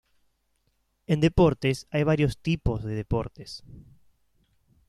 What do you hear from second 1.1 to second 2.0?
deportes